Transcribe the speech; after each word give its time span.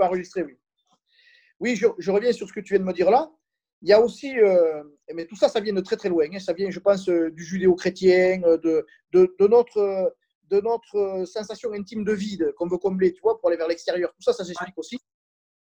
pas 0.00 0.06
enregistrer, 0.06 0.42
oui. 0.42 0.56
Oui, 1.60 1.76
je, 1.76 2.10
reviens 2.10 2.32
sur 2.32 2.48
ce 2.48 2.54
que 2.54 2.60
tu 2.60 2.72
viens 2.72 2.80
de 2.80 2.88
me 2.88 2.94
dire 2.94 3.10
là. 3.10 3.30
Il 3.82 3.88
y 3.88 3.92
a 3.92 4.00
aussi, 4.00 4.38
euh, 4.38 4.82
mais 5.14 5.26
tout 5.26 5.36
ça, 5.36 5.48
ça 5.48 5.60
vient 5.60 5.74
de 5.74 5.80
très 5.82 5.96
très 5.96 6.08
loin. 6.08 6.26
Hein. 6.32 6.38
Ça 6.38 6.54
vient, 6.54 6.70
je 6.70 6.80
pense, 6.80 7.08
euh, 7.08 7.30
du 7.30 7.44
judéo-chrétien, 7.44 8.42
euh, 8.44 8.56
de, 8.58 8.86
de, 9.12 9.34
de, 9.38 9.46
notre, 9.46 10.14
de 10.48 10.60
notre 10.60 11.24
sensation 11.26 11.72
intime 11.72 12.04
de 12.04 12.12
vide 12.12 12.52
qu'on 12.56 12.66
veut 12.66 12.78
combler, 12.78 13.12
tu 13.12 13.20
vois, 13.20 13.38
pour 13.38 13.48
aller 13.48 13.58
vers 13.58 13.68
l'extérieur. 13.68 14.10
Tout 14.14 14.22
ça, 14.22 14.32
ça 14.32 14.44
s'explique 14.44 14.76
aussi. 14.78 14.98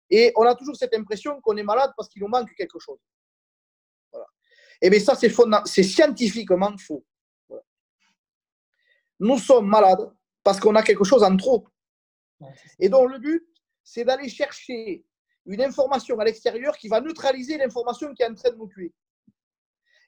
Et 0.10 0.32
on 0.36 0.44
a 0.44 0.56
toujours 0.56 0.76
cette 0.76 0.96
impression 0.96 1.42
qu'on 1.42 1.58
est 1.58 1.64
malade 1.64 1.92
parce 1.98 2.10
qu'il 2.10 2.22
nous 2.22 2.30
manque 2.30 2.54
quelque 2.56 2.80
chose. 2.80 3.00
Voilà. 4.12 4.28
Et 4.82 4.90
bien 4.92 5.00
ça, 5.00 5.16
c'est, 5.16 5.34
c'est 5.66 5.84
scientifiquement 5.84 6.76
faux. 6.78 7.04
Nous 9.20 9.40
sommes 9.40 9.68
malades 9.68 10.12
parce 10.44 10.60
qu'on 10.60 10.76
a 10.76 10.84
quelque 10.84 11.04
chose 11.04 11.24
en 11.24 11.36
trop. 11.36 11.68
Et 12.80 12.88
donc 12.88 13.12
le 13.12 13.18
but, 13.18 13.44
c'est 13.88 14.04
d'aller 14.04 14.28
chercher 14.28 15.06
une 15.46 15.62
information 15.62 16.20
à 16.20 16.26
l'extérieur 16.26 16.76
qui 16.76 16.90
va 16.90 17.00
neutraliser 17.00 17.58
l'information 17.58 18.14
qui 18.14 18.22
est 18.22 18.26
en 18.28 18.34
train 18.34 18.52
de 18.52 18.58
nous 18.58 18.68
tuer. 18.68 18.94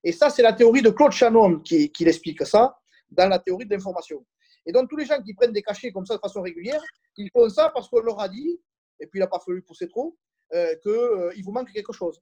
Et 0.04 0.12
ça, 0.12 0.30
c'est 0.30 0.42
la 0.42 0.52
théorie 0.52 0.82
de 0.82 0.90
Claude 0.90 1.14
Shannon 1.14 1.60
qui, 1.60 1.90
qui 1.90 2.04
l'explique 2.04 2.46
ça, 2.46 2.78
dans 3.10 3.30
la 3.30 3.40
théorie 3.40 3.66
de 3.66 3.74
l'information. 3.74 4.26
Et 4.66 4.74
donc, 4.74 4.90
tous 4.90 4.98
les 4.98 5.06
gens 5.06 5.22
qui 5.22 5.34
prennent 5.34 5.54
des 5.54 5.62
cachets 5.62 5.94
comme 5.94 6.06
ça 6.06 6.16
de 6.16 6.20
façon 6.20 6.42
régulière, 6.42 6.84
ils 7.16 7.30
font 7.32 7.48
ça 7.48 7.72
parce 7.74 7.88
qu'on 7.88 8.02
leur 8.02 8.20
a 8.20 8.28
dit, 8.28 8.60
et 9.00 9.08
puis 9.08 9.20
il 9.20 9.22
n'a 9.22 9.28
pas 9.28 9.40
fallu 9.40 9.62
pousser 9.62 9.88
trop, 9.88 10.18
euh, 10.54 10.76
qu'il 10.82 10.92
euh, 10.92 11.32
vous 11.42 11.52
manque 11.54 11.72
quelque 11.72 11.94
chose. 11.94 12.22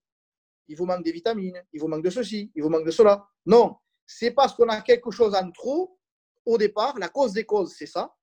Il 0.68 0.78
vous 0.78 0.86
manque 0.86 1.04
des 1.04 1.12
vitamines, 1.12 1.60
il 1.74 1.82
vous 1.82 1.88
manque 1.88 2.04
de 2.04 2.12
ceci, 2.12 2.52
il 2.54 2.62
vous 2.62 2.70
manque 2.70 2.86
de 2.86 2.92
cela. 2.92 3.28
Non, 3.48 3.78
c'est 4.06 4.32
parce 4.32 4.54
qu'on 4.54 4.70
a 4.70 4.82
quelque 4.82 5.10
chose 5.10 5.34
en 5.34 5.50
trop 5.50 5.98
au 6.46 6.60
départ. 6.60 7.00
La 7.00 7.10
cause 7.10 7.34
des 7.34 7.46
causes, 7.46 7.74
c'est 7.76 7.88
ça. 7.88 8.14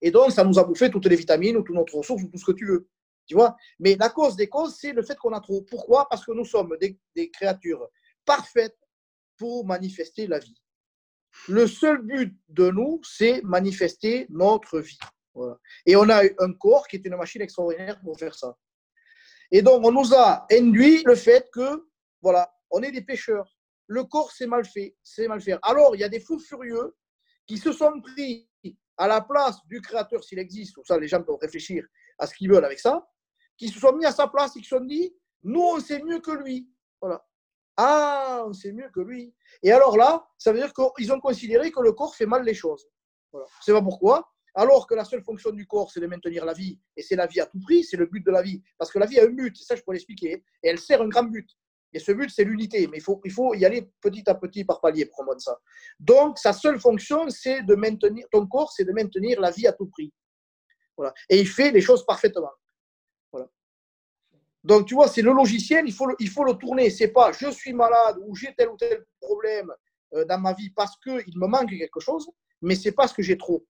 Et 0.00 0.10
donc, 0.10 0.32
ça 0.32 0.44
nous 0.44 0.58
a 0.58 0.64
bouffé 0.64 0.90
toutes 0.90 1.06
les 1.06 1.16
vitamines 1.16 1.56
ou 1.56 1.62
toutes 1.62 1.76
notre 1.76 1.94
ressources 1.96 2.22
ou 2.22 2.28
tout 2.28 2.38
ce 2.38 2.44
que 2.44 2.52
tu 2.52 2.66
veux. 2.66 2.88
Tu 3.26 3.34
vois? 3.34 3.56
Mais 3.78 3.96
la 3.96 4.10
cause 4.10 4.36
des 4.36 4.48
causes, 4.48 4.76
c'est 4.78 4.92
le 4.92 5.02
fait 5.02 5.16
qu'on 5.16 5.32
a 5.32 5.40
trop. 5.40 5.62
Pourquoi? 5.62 6.06
Parce 6.08 6.24
que 6.24 6.32
nous 6.32 6.44
sommes 6.44 6.76
des, 6.80 7.30
créatures 7.30 7.88
parfaites 8.24 8.78
pour 9.36 9.66
manifester 9.66 10.26
la 10.26 10.38
vie. 10.38 10.60
Le 11.48 11.66
seul 11.66 12.02
but 12.02 12.36
de 12.48 12.70
nous, 12.70 13.00
c'est 13.02 13.42
manifester 13.42 14.26
notre 14.28 14.80
vie. 14.80 14.98
Et 15.84 15.96
on 15.96 16.08
a 16.08 16.22
un 16.22 16.52
corps 16.52 16.86
qui 16.86 16.96
est 16.96 17.06
une 17.06 17.16
machine 17.16 17.42
extraordinaire 17.42 18.00
pour 18.00 18.18
faire 18.18 18.34
ça. 18.34 18.56
Et 19.50 19.62
donc, 19.62 19.84
on 19.84 19.90
nous 19.90 20.14
a 20.14 20.46
induit 20.50 21.02
le 21.04 21.16
fait 21.16 21.48
que, 21.52 21.88
voilà, 22.22 22.52
on 22.70 22.82
est 22.82 22.92
des 22.92 23.02
pêcheurs. 23.02 23.56
Le 23.86 24.04
corps, 24.04 24.32
c'est 24.32 24.46
mal 24.46 24.64
fait, 24.64 24.96
c'est 25.02 25.28
mal 25.28 25.40
fait. 25.40 25.58
Alors, 25.62 25.94
il 25.96 26.00
y 26.00 26.04
a 26.04 26.08
des 26.08 26.20
fous 26.20 26.38
furieux 26.38 26.94
qui 27.46 27.58
se 27.58 27.72
sont 27.72 28.00
pris 28.00 28.48
à 28.96 29.08
la 29.08 29.20
place 29.20 29.56
du 29.66 29.80
créateur, 29.80 30.22
s'il 30.22 30.38
existe, 30.38 30.76
ou 30.76 30.84
ça, 30.84 30.98
les 30.98 31.08
gens 31.08 31.22
peuvent 31.22 31.38
réfléchir 31.40 31.84
à 32.18 32.26
ce 32.26 32.34
qu'ils 32.34 32.50
veulent 32.50 32.64
avec 32.64 32.78
ça, 32.78 33.06
qui 33.56 33.68
se 33.68 33.78
sont 33.78 33.92
mis 33.92 34.06
à 34.06 34.12
sa 34.12 34.28
place 34.28 34.56
et 34.56 34.60
qui 34.60 34.68
se 34.68 34.76
sont 34.76 34.84
dit, 34.84 35.14
nous, 35.42 35.60
on 35.60 35.80
sait 35.80 36.02
mieux 36.02 36.20
que 36.20 36.30
lui. 36.30 36.68
Voilà. 37.00 37.24
Ah, 37.76 38.44
on 38.46 38.52
sait 38.52 38.72
mieux 38.72 38.88
que 38.94 39.00
lui. 39.00 39.34
Et 39.62 39.72
alors 39.72 39.96
là, 39.96 40.26
ça 40.38 40.52
veut 40.52 40.58
dire 40.58 40.72
qu'ils 40.72 41.12
ont 41.12 41.20
considéré 41.20 41.70
que 41.70 41.80
le 41.80 41.92
corps 41.92 42.14
fait 42.14 42.26
mal 42.26 42.44
les 42.44 42.54
choses. 42.54 42.86
Voilà. 43.32 43.46
C'est 43.60 43.72
pas 43.72 43.82
pourquoi. 43.82 44.30
Alors 44.54 44.86
que 44.86 44.94
la 44.94 45.04
seule 45.04 45.22
fonction 45.22 45.50
du 45.50 45.66
corps, 45.66 45.90
c'est 45.90 45.98
de 45.98 46.06
maintenir 46.06 46.44
la 46.44 46.52
vie, 46.52 46.80
et 46.96 47.02
c'est 47.02 47.16
la 47.16 47.26
vie 47.26 47.40
à 47.40 47.46
tout 47.46 47.58
prix, 47.60 47.82
c'est 47.82 47.96
le 47.96 48.06
but 48.06 48.24
de 48.24 48.30
la 48.30 48.40
vie. 48.40 48.62
Parce 48.78 48.92
que 48.92 49.00
la 49.00 49.06
vie 49.06 49.18
a 49.18 49.24
un 49.24 49.30
but, 49.30 49.56
ça 49.56 49.74
je 49.74 49.82
peux 49.82 49.92
l'expliquer, 49.92 50.44
et 50.62 50.68
elle 50.68 50.78
sert 50.78 51.02
un 51.02 51.08
grand 51.08 51.24
but. 51.24 51.50
Et 51.94 52.00
ce 52.00 52.12
but, 52.12 52.28
c'est 52.28 52.44
l'unité, 52.44 52.86
mais 52.88 52.98
il 52.98 53.00
faut, 53.00 53.20
il 53.24 53.30
faut 53.30 53.54
y 53.54 53.64
aller 53.64 53.88
petit 54.00 54.28
à 54.28 54.34
petit 54.34 54.64
par 54.64 54.80
palier 54.80 55.06
pour 55.06 55.18
comprendre 55.18 55.40
ça. 55.40 55.56
Donc, 56.00 56.38
sa 56.38 56.52
seule 56.52 56.78
fonction, 56.78 57.30
c'est 57.30 57.62
de 57.62 57.74
maintenir, 57.76 58.26
ton 58.32 58.46
corps, 58.46 58.72
c'est 58.72 58.84
de 58.84 58.92
maintenir 58.92 59.40
la 59.40 59.52
vie 59.52 59.66
à 59.68 59.72
tout 59.72 59.86
prix. 59.86 60.12
Voilà. 60.96 61.14
Et 61.30 61.38
il 61.38 61.48
fait 61.48 61.70
les 61.70 61.80
choses 61.80 62.04
parfaitement. 62.04 62.50
Donc, 64.64 64.86
tu 64.86 64.94
vois, 64.94 65.08
c'est 65.08 65.22
le 65.22 65.32
logiciel, 65.32 65.84
il 65.86 65.92
faut 65.92 66.06
le, 66.06 66.16
il 66.18 66.30
faut 66.30 66.42
le 66.42 66.54
tourner. 66.54 66.88
C'est 66.88 67.08
pas 67.08 67.32
je 67.32 67.50
suis 67.50 67.74
malade 67.74 68.16
ou 68.26 68.34
j'ai 68.34 68.54
tel 68.56 68.70
ou 68.70 68.76
tel 68.76 69.04
problème 69.20 69.70
euh, 70.14 70.24
dans 70.24 70.40
ma 70.40 70.54
vie 70.54 70.70
parce 70.70 70.96
qu'il 70.96 71.38
me 71.38 71.46
manque 71.46 71.68
quelque 71.68 72.00
chose, 72.00 72.30
mais 72.62 72.74
c'est 72.74 72.92
parce 72.92 73.12
que 73.12 73.22
j'ai 73.22 73.36
trop. 73.36 73.66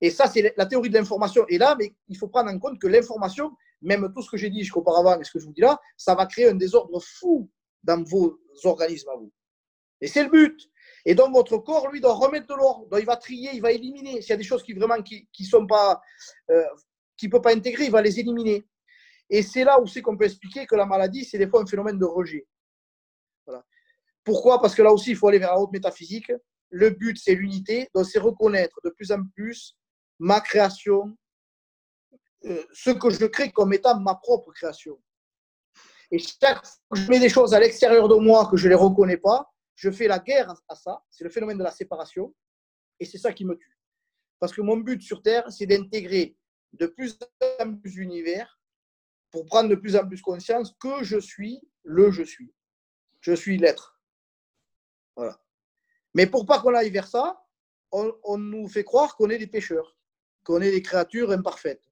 Et 0.00 0.10
ça, 0.10 0.26
c'est 0.26 0.54
la 0.56 0.66
théorie 0.66 0.90
de 0.90 0.94
l'information. 0.94 1.44
Et 1.48 1.58
là, 1.58 1.76
mais 1.78 1.94
il 2.08 2.16
faut 2.16 2.28
prendre 2.28 2.50
en 2.50 2.58
compte 2.58 2.78
que 2.78 2.86
l'information, 2.86 3.52
même 3.82 4.12
tout 4.14 4.22
ce 4.22 4.30
que 4.30 4.36
j'ai 4.36 4.50
dit 4.50 4.60
jusqu'auparavant 4.60 5.18
et 5.20 5.24
ce 5.24 5.32
que 5.32 5.38
je 5.38 5.46
vous 5.46 5.52
dis 5.52 5.60
là, 5.60 5.78
ça 5.96 6.14
va 6.14 6.26
créer 6.26 6.48
un 6.48 6.54
désordre 6.54 7.00
fou 7.00 7.50
dans 7.82 8.02
vos 8.02 8.38
organismes 8.64 9.08
à 9.10 9.16
vous. 9.16 9.32
Et 10.00 10.08
c'est 10.08 10.24
le 10.24 10.30
but. 10.30 10.68
Et 11.04 11.14
donc, 11.14 11.32
votre 11.32 11.58
corps, 11.58 11.88
lui, 11.90 12.00
doit 12.00 12.14
remettre 12.14 12.46
de 12.46 12.54
l'ordre. 12.54 12.98
Il 12.98 13.06
va 13.06 13.16
trier, 13.16 13.50
il 13.54 13.62
va 13.62 13.72
éliminer. 13.72 14.20
S'il 14.20 14.30
y 14.30 14.32
a 14.32 14.36
des 14.36 14.44
choses 14.44 14.62
qui 14.62 14.74
vraiment 14.74 15.00
qui 15.02 15.26
ne 15.38 15.46
sont 15.46 15.66
pas, 15.66 16.00
euh, 16.50 16.64
qui 17.16 17.28
peut 17.28 17.40
pas 17.40 17.54
intégrer, 17.54 17.84
il 17.84 17.90
va 17.90 18.02
les 18.02 18.18
éliminer. 18.18 18.66
Et 19.30 19.42
c'est 19.42 19.64
là 19.64 19.80
où 19.80 19.86
c'est 19.86 20.02
qu'on 20.02 20.16
peut 20.16 20.24
expliquer 20.24 20.66
que 20.66 20.76
la 20.76 20.86
maladie, 20.86 21.24
c'est 21.24 21.38
des 21.38 21.48
fois 21.48 21.62
un 21.62 21.66
phénomène 21.66 21.98
de 21.98 22.04
rejet. 22.04 22.46
Voilà. 23.46 23.64
Pourquoi? 24.24 24.60
Parce 24.60 24.74
que 24.74 24.82
là 24.82 24.92
aussi, 24.92 25.10
il 25.10 25.16
faut 25.16 25.28
aller 25.28 25.38
vers 25.38 25.52
la 25.52 25.60
haute 25.60 25.72
métaphysique. 25.72 26.32
Le 26.70 26.90
but, 26.90 27.16
c'est 27.16 27.34
l'unité. 27.34 27.88
Donc, 27.94 28.06
c'est 28.06 28.18
reconnaître 28.18 28.78
de 28.84 28.90
plus 28.90 29.12
en 29.12 29.22
plus 29.34 29.76
ma 30.18 30.40
création, 30.40 31.16
euh, 32.44 32.64
ce 32.72 32.90
que 32.90 33.10
je 33.10 33.26
crée 33.26 33.52
comme 33.52 33.72
étant 33.72 33.98
ma 34.00 34.14
propre 34.14 34.52
création. 34.52 35.00
Et 36.10 36.18
chaque 36.18 36.64
fois 36.64 36.78
que 36.92 36.98
je 36.98 37.10
mets 37.10 37.18
des 37.18 37.28
choses 37.28 37.54
à 37.54 37.60
l'extérieur 37.60 38.08
de 38.08 38.14
moi 38.14 38.48
que 38.50 38.56
je 38.56 38.64
ne 38.64 38.70
les 38.70 38.74
reconnais 38.76 39.16
pas, 39.16 39.52
je 39.74 39.90
fais 39.90 40.06
la 40.06 40.18
guerre 40.18 40.54
à 40.68 40.74
ça. 40.74 41.02
C'est 41.10 41.24
le 41.24 41.30
phénomène 41.30 41.58
de 41.58 41.64
la 41.64 41.70
séparation. 41.70 42.34
Et 43.00 43.04
c'est 43.04 43.18
ça 43.18 43.32
qui 43.32 43.44
me 43.44 43.56
tue. 43.56 43.78
Parce 44.38 44.52
que 44.52 44.60
mon 44.60 44.76
but 44.76 45.02
sur 45.02 45.22
Terre, 45.22 45.50
c'est 45.50 45.66
d'intégrer 45.66 46.36
de 46.72 46.86
plus 46.86 47.18
en 47.60 47.74
plus 47.74 47.92
d'univers 47.92 48.60
pour 49.30 49.44
prendre 49.46 49.68
de 49.68 49.74
plus 49.74 49.96
en 49.96 50.06
plus 50.06 50.22
conscience 50.22 50.74
que 50.80 51.02
je 51.02 51.18
suis 51.18 51.60
le 51.82 52.10
je 52.10 52.22
suis. 52.22 52.54
Je 53.20 53.32
suis 53.32 53.58
l'être. 53.58 54.00
Voilà. 55.16 55.40
Mais 56.14 56.26
pour 56.26 56.46
pas 56.46 56.60
qu'on 56.60 56.74
aille 56.74 56.90
vers 56.90 57.08
ça, 57.08 57.42
on, 57.92 58.38
nous 58.38 58.68
fait 58.68 58.84
croire 58.84 59.16
qu'on 59.16 59.30
est 59.30 59.38
des 59.38 59.46
pécheurs, 59.46 59.95
qu'on 60.46 60.60
est 60.60 60.70
des 60.70 60.82
créatures 60.82 61.32
imparfaites. 61.32 61.82